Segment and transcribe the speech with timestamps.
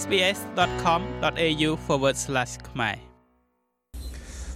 [0.00, 1.70] sbs.com.au/
[2.68, 3.09] ខ្មែរ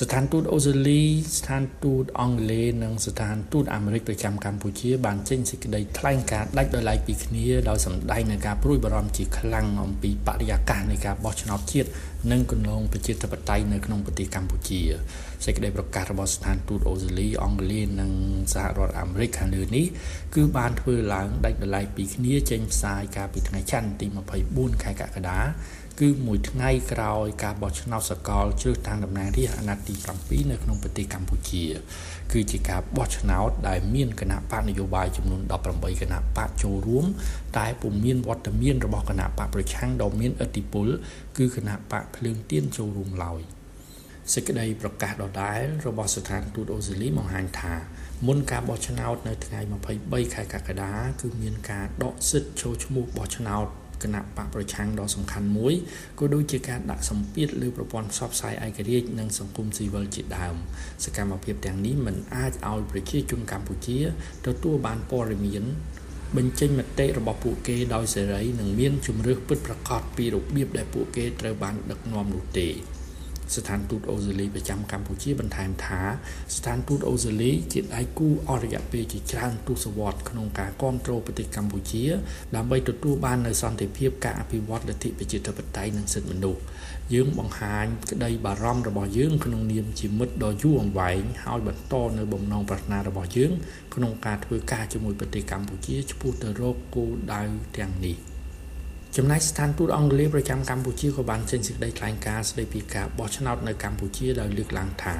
[0.00, 1.02] ស្ថានទូតអូស្ត្រាលី
[1.38, 11.88] ស្ថានទូតអង់គ្លេសនិងស្ថានទូតអាមេរិកប្រចាំកម្ពុជាបានចេញសេចក្តីថ្លែងការណ៍ដាច់ដោយឡែកពីគ្នាដោយសម្ដែងនឹងការព្រួយបារម្ភជាខ្លាំងអំពីបរិយាកាសនៃការបោះឆ្នោតជាតិ
[12.32, 14.80] និងគន្លងប្រជាធិបតេយ្យនៅក្នុងប្រទេសកម្ពុជា
[15.44, 18.10] សេចក្តីប្រកាសរបស់ស្ថានទូតអូស្ត្រាលីអង់គ្លេសនិង
[18.54, 19.86] សហរដ្ឋអាមេរិកខាងលើនេះ
[20.34, 24.06] គឺបានធ្វើឡើងដាច់ដោយឡែកពីគ្នាចេញផ្សាយកាលពីថ្ងៃច័ន្ទទី
[24.44, 25.40] 24ខែកក្កដា
[26.00, 31.64] គឺមួយថ្ងៃក្រោយការបោះឆ្នោតសកលជ្រើសតាំងតំណាងរាស្ត្រអាណត្តិទី7នៅក្នុងប្រទេសកម្ពុជា
[32.32, 35.42] គឺជាការបោះឆ្នោតដែលមានគណៈបកនយោបាយចំនួន
[35.72, 37.04] 18គណៈបកចូលរួម
[37.58, 40.86] តែពុំមានវត្តមានរបស់គណៈបកប្រឆាំងដ៏មានឥទ្ធិពល
[41.36, 43.40] គឺគណៈបកភ្លើងទៀនចូលរួមឡើយ
[44.32, 47.74] សេចក្តីប្រកាសដដែលរបស់ស្ថានទូតអូស្ត្រាលីបង្ហាញថា
[48.26, 49.60] មុនការបោះឆ្នោតនៅថ្ងៃ
[49.96, 53.66] 23ខែកក្កដាគឺមានការដកសិទ្ធិចូលឈ្មោះបោះឆ្នោត
[54.02, 55.74] គណៈបកប្រឆាំងដ៏សំខាន់មួយ
[56.18, 60.56] ក៏ដូចជាការដាក់សម្ពាធលើប្រព័ន្ធផ្សព្វផ្សាយឯករាជ្យនិងសង្គមស៊ីវិលជាដើម
[61.04, 63.98] សកម្មភាពទាំងនេះមិនអាចឲ្យប្រជាជនកម្ពុជា
[64.46, 65.64] ទទួលបានព័ត៌មាន
[66.36, 72.68] បញ្ចេញមតិរបស់ពួកគេដោយសេរីនិងមានជំរឿសពិតប្រាកដពីរបៀបដែលពួកគេត្រូវបានដឹកនាំនោះទេ
[73.54, 76.00] ស្ថានទូតអូស្ត្រាលីប្រចាំកម្ពុជាបន្ថែមថា
[76.56, 82.04] ស្ថានទូតអូស្ត្រាលីជាដៃគូអរិយពេលជាច្រើនទសវត្សរ៍ក្នុងការគ្រប់គ្រងប្រទេសកម្ពុជា
[82.56, 86.60] ដើម្បីទទួលបាននូវសន្តិភាពការអភិវឌ្ឍលទ្ធិប្រជាធិបតេយ្យនិងសិទ្ធិមនុស្ស
[87.14, 93.52] យើងបង្ហាញក្តីបារម្ភរបស់យើងក្នុងនាមជាមិត្តដ៏យូរអង្វែងហើយបន្តនៅបំណងប្រាថ្នារបស់យើង
[93.94, 97.42] ក្នុងការធ្វើការជាមួយប្រទេសកម្ពុជាឆ្ពោះទៅរកគោលដៅ
[97.78, 98.16] ទាំងនេះ។
[99.14, 105.16] ចំណែកស្ថានទូតអង់គ្លេសប្រចាំកម្ពុជាក៏បានចេញសេចក្តីថ្លែងការណ៍ស្តីពីការបោះឆ្នោតនៅកម្ពុជាដោយលើកឡើងថា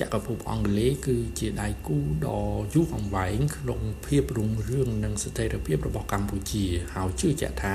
[0.00, 2.42] ចក្រភពអង់គ្លេសគឺជាដៃគូដ៏
[2.74, 6.64] យូរអង្វែងក្នុងភាពរុងរឿងនិងស្ថិរភាពរបស់កម្ពុជា
[6.94, 7.66] ហើយជឿជាក់ថ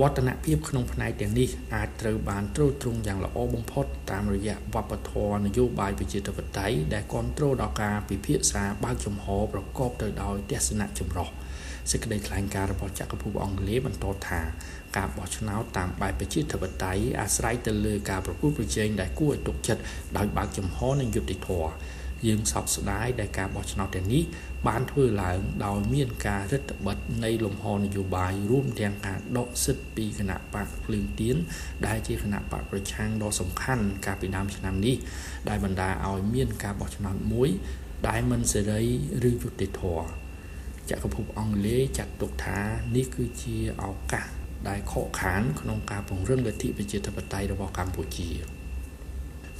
[0.00, 11.28] វឌ្ឍនភាពក្នុងផ្នែកទាំងនេះអាចត្រូវបានត្រួតត្រងយ៉ាងល្អបំផុតតាមរយៈវប្បធម៌នយោបាយប្រជាធិបតេយ្យដែលគ្រប់គ្រងដល់ការពិភាក្សាបើកចំហប្រកបទៅដោយទស្សនៈចម្រុះ
[11.90, 14.40] សេចក្តីថ្លែងការណ៍របស់ចក្រភពអង់គ្លេសបន្តថា
[14.96, 19.82] ការបោះឆ្នោតតាមបែបប្រជាធិបតេយ្យអាស្រ័យទៅលើការប្រគល់ប្រជែងដែលគួរឲ្យទុកចិត្ត
[20.16, 21.70] ដោយបើកចំហនិងយុត្តិធម៌
[22.26, 24.22] យើងសោកស្ដាយដែលការបោះឆ្នោតទាំងនេះ
[24.68, 31.36] បានធ្វើឡើងដោយមានការរឹតបន្តឹងនៃលំហនយោបាយរួមទាំងការដកសិទ្ធិពីគណៈបកភ្លើងទៀន
[31.86, 34.96] ដែលជាគណៈបកប្រឆាំងដ៏សំខាន់កាលពីដើមឆ្នាំនេះ
[35.48, 37.48] ដែលបណ្ដាឲ្យមានការបោះឆ្នោតមួយ
[38.08, 38.82] ដែលមិនសេរី
[39.28, 40.23] ឬយុត្តិធម៌
[40.90, 42.58] ចក្រភពអង់គ្លេសចាត់ទុកថា
[42.96, 44.28] នេះគឺជាឱកាស
[44.68, 48.28] ដែលខកខានក្នុងការពង្រឹងលទ្ធិប្រជាធិបតេយ្យរបស់កម្ពុជា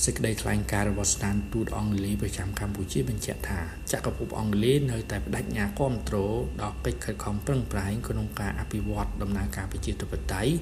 [0.04, 3.60] សេចក្តីថ្លែងការណ៍របស់ស្ថានទូតអង់គ្លេសប្រចាំកម្ពុជាបញ្ជាក់ថា
[3.92, 10.52] ចក្រភពអង់គ្លេសនៅតែបដិញ្ញាគ្រប់គ្រងដល់កិច្ចខិតខំប្រឹងប្រែងក្នុងការអភិវឌ្ឍដំណើរការប្រជាធិបតេយ្យ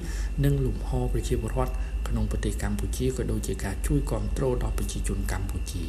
[0.45, 1.73] និងលំហប្រជាពលរដ្ឋ
[2.07, 5.83] ក្នុងប្រទេសកម្ពុជាក៏ដូចជាការជួយគ្រប់គ្រងដល់ប្រជាជនកម្ពុជា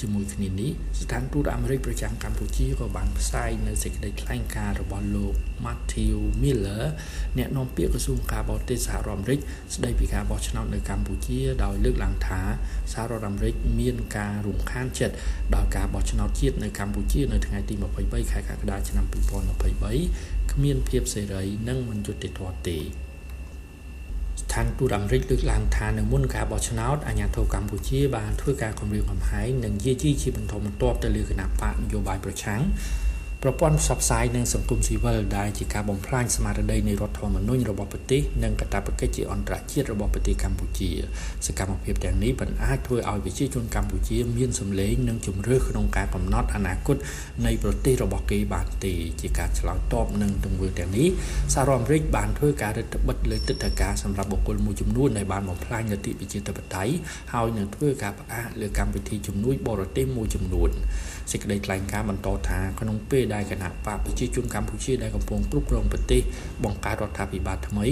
[0.00, 0.70] ជាមួយគ្នានេះ
[1.00, 6.84] ស្ថានទូតអាមេរិកប្រចាំកម្ពុជាក៏បានផ្សាយនៅសេចក្តីថ្លែងការណ៍របស់លោក Matthew Miller
[7.38, 9.40] អ្នកនាំពាក្យក្រសួងការបរទេសសហរដ្ឋអាមេរិក
[9.74, 12.40] ស្តីពីការបោះឆ្នោតនៅកម្ពុជាដោយលើកឡើងថា
[12.92, 15.14] សហរដ្ឋអាមេរិកមានការរំខានចិត្ត
[15.54, 19.04] ដល់ការបោះឆ្នោតជាតិនៅកម្ពុជានៅថ្ងៃទី23ខែកក្កដាឆ្នាំ
[19.78, 22.78] 2023គ្មានភាពសេរីនិងមិនយុត្តិធម៌ទេ
[24.48, 32.60] ស្ថានទូតអាមេរិកលើកឡើងថានៅមុនការបោះឆ្នោតអាញាធិបតេយ្យកម្ពុជាបានធ្វើការគម្រាមកំហែងនិងយាយីជាបន្តបន្ទាប់ទៅលើគណៈបកនយោបាយប្រឆាំង
[33.42, 40.90] ប្រព័ន្ធផ្សព្វផ្សាយនិងសង្គមស៊ីវិលដែលជាការបំផ្លាញស្មារតីនៃរដ្ឋធម្មនុញ្ញរបស់ប្រទេសនិងកាតព្វកិច្ចជាអន្តរជាតិរបស់ប្រទេសកម្ពុជា
[41.46, 46.96] សកម្មភាពទាំងនេះបានអាចធ្វើឲ្យប្រជាជនកម្ពុជា មានសម្លេងនិងជំរឿក្នុងការកំណត់អនាគត
[47.46, 51.08] នៃប្រទេសរបស់គេបានទេជាការឆ្លើយតបនឹងទង្វើទាំងនេះ
[51.54, 56.92] សហរដ្ឋអាមេរិកបានធ្វើការរដ្ឋបិទលើទឹកធការសម្រាប់បុគ្គលមួយចំនួនដែលបានបំផ្លាញលទ្ធិប្រជាធិបតេយ្យ
[57.32, 60.70] ហើយនឹងធ្វើការផ្អាកលើកម្មវិធីជំនួយបរទេសមួយចំនួន
[61.32, 66.22] សេចក្តីថ្លែងការណ៍បន្តថាក្នុងពេលដែលគណៈបកប្រជាជនកម្ពុជាដែលកំពុងគ្រប់គ្រងប្រទេស
[66.64, 67.86] បង្កើតរដ្ឋាភិបាលថ្មី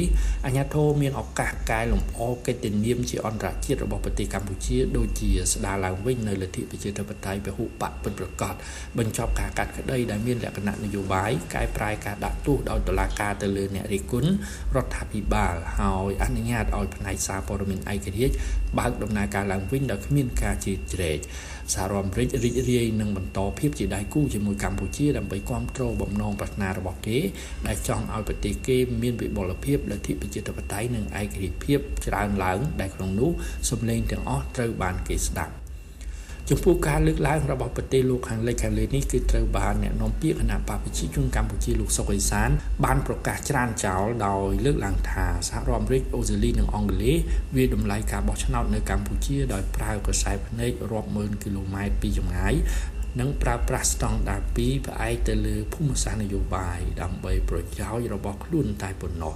[0.46, 8.54] អាញាធរមានឱកាសកែលម្អកិត្តិនាមជាអន្តរជាតិរបស់ប្រទេសកម្ពុជាដូចជាស្ដារឡើងវិញនៅលទ្ធិប្រជាធិបតេយ្យពហុបកពិតប្រាកដ
[8.98, 14.30] បញ្ចប់ការកាត់ក្តីដែលមានលក្ខណៈនយោបាយកែប្រែការដាក់ទោសដោយតុលាការទៅលើអ្នករិះគន់
[14.76, 18.34] រដ្ឋាភិបាលហើយអនុញ្ញាតឲ្យផ្នែកសារព័ត៌មានឯករាជ្យ
[18.78, 21.18] បើកដំណើរការឡើងវិញដោយគ្មានការជ្រៀតជ្រែក
[21.74, 27.18] សហរដ្ឋអាមេរិករីករាយនឹងបន្តភាពជាដៃគូជាមួយកម្ពុជាដើម្បីគ្រប់គ្រងបំណងប្រាថ្នារបស់គេ
[27.66, 33.30] ដែលចង់ឲ្យប្រទេសគេមានវិបុលភាពលទ្ធិប្រជាធិបតេយ្យនិងឯករាជ្យភាពច្រើនឡើង ដែលក្នុងនោះ
[33.70, 35.54] សម្លេងទាំងអស់ត្រូវបានគេស្ដាប់
[36.50, 42.50] ចំពោះការលើកឡើងរបស់ប្រទេសលោកខាងលិចខាងលើនេះគឺត្រូវបានអ្នកនាំពាក្យគណៈបព្វជិជនកម្ពុជាលោកសុកអេសាន
[42.84, 47.16] បានប្រកាសច្រានចោលដោយលើកឡើងថាសហរដ្ឋអាមេរិកអូស្ត្រាលីនិងអង់គ្លេស
[47.56, 52.54] វាតម្លៃការបោះឆ្នោតនៅកម្ពុជាដោយប្រើខ្សែភ្នែករាប់ម៉ឺនគីឡូម៉ែត្រពីចម្ងាយ
[53.20, 59.34] និងប្រើប្រាស់ស្តង់ដារ2ផ្អែកទៅលើភូមិសាស្ត្រនយោបាយដើម្បីប្រយោជន៍របស់ខ្លួនតែប៉ុណ្ណោះ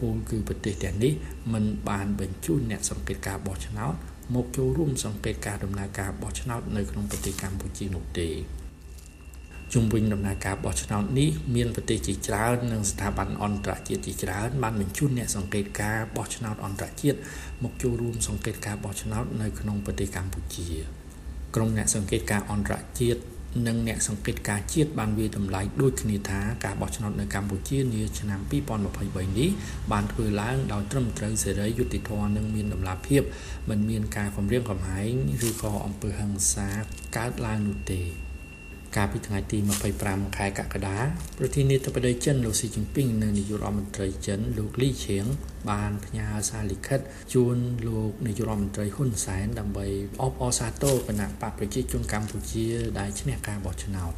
[0.00, 1.12] ពូលគឺប្រទេសទាំងនេះ
[1.52, 3.94] មិនបានបញ្ជូនអ្នកសង្កេតការបោះឆ្នោត
[4.34, 8.28] មកចូលរួមសង្កេតការដំណើរការបោះឆ្នោតនៅក្នុងប្រទេសកម្ពុជានោះទេ
[9.72, 17.18] ជុំវិញដំណើរការបោះឆ្នោតនេះមានប្រទេសជាច្រើននិងស្ថាប័នអន្តរជាតិជាច្រើនបានបញ្ជូនអ្នកសង្កេតការបោះឆ្នោតអន្តរជាតិ
[17.62, 20.99] មកចូលរួមសង្កេតការបោះឆ្នោតនៅក្នុងប្រទេសកម្ពុជា
[21.54, 23.20] ក្រុមអ្នកសង្កេតការអន្តរជាតិ
[23.66, 29.50] និងអ្នកសង្កេតការជាតិបានវាតម្លៃដូចគ្នាថាការបោះឆ្នោតនៅកម្ពុជានាឆ្នាំ2023នេះ
[29.92, 33.22] បានធ្វើឡើងដោយត្រឹមត្រូវសេរីយុត្តិធម៌និងមានតម្លាភាព
[33.70, 35.12] មិនមានការគំរាមកំហែង
[35.48, 36.68] ឬក៏អំពើហិង្សា
[37.16, 38.02] កើតឡើងនោះទេ
[38.96, 39.58] កាលពីថ្ងៃទី
[39.96, 40.96] 25ខែកក្កដា
[41.38, 45.24] ប្រធានាធិបតីចិនលោកស៊ីជីនពីងនិងនាយករដ្ឋមន្ត្រីចិនលោកលីឈៀង
[45.70, 47.00] បានផ្ញើសារលិខិត
[47.34, 47.56] ជូន
[47.88, 49.86] លោកនាយករដ្ឋមន្ត្រីហ៊ុនសែនដើម្បី
[50.22, 52.66] អបអរសាទរគណៈបកប្រជាជនកម្ពុជា
[52.98, 54.12] ដែលឈ្នះការបោះឆ្នោត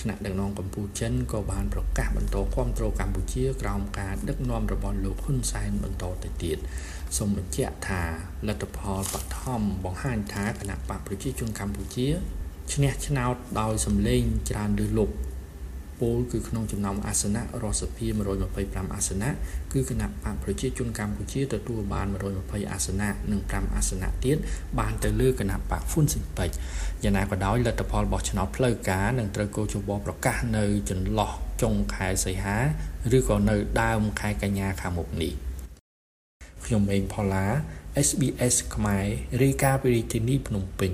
[0.00, 6.58] ថ្នាក់ដឹកនាំកម្ពុជាចិនក៏បានប្រកាសបន្តគាំទ្រកម្ពុជាក្រោមការដឹកនាំរបស់លោកហ៊ុនសែនបន្តទៅទៀត
[7.16, 8.02] សូមបញ្ជាក់ថា
[8.48, 12.08] លទ្ធផលបឋមបង្ហាញថាគណៈបកប្រជាជនកម្ពុជា
[12.74, 15.14] ឈ្នះឆ្នោតដោយសម្លេងច្រើនលើសលប់
[16.00, 18.06] ពលគឺក្នុងចំណោមអាសនៈរដ្ឋសភា
[18.50, 19.30] 125អាសនៈ
[19.72, 22.06] គឺគណៈបកប្រជាជនកម្ពុជាទទួលបាន
[22.40, 24.36] 120អាសនៈនិង5អាសនៈទៀត
[24.78, 26.50] បានទៅលើគណៈបកហ៊ុនស៊ិនប៉ិច
[27.02, 31.30] យ៉ាងណាក៏ដោយលទ្ធផលរបស់ឆ្នោតផ្លូវការនឹងត្រូវគោលជំបប្រកាសនៅចន្លោះ
[31.62, 32.56] ចុងខែសីហា
[33.16, 35.32] ឬក៏នៅដើមខែកញ្ញាខាងមុខនេះ
[36.64, 37.46] ខ្ញុំមេងផល្លា
[38.06, 39.06] SBS ខ្មែរ
[39.42, 40.92] រាយការណ៍ពីរាជធានីភ្នំពេញ